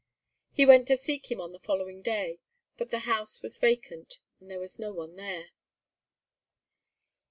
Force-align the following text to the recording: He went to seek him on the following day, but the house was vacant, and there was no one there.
He 0.51 0.65
went 0.65 0.87
to 0.87 0.97
seek 0.97 1.29
him 1.29 1.39
on 1.39 1.51
the 1.51 1.59
following 1.59 2.01
day, 2.01 2.39
but 2.75 2.89
the 2.89 3.01
house 3.05 3.43
was 3.43 3.59
vacant, 3.59 4.17
and 4.39 4.49
there 4.49 4.57
was 4.59 4.79
no 4.79 4.91
one 4.91 5.15
there. 5.15 5.51